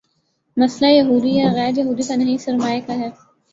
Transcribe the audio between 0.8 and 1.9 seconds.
یہودی یا غیر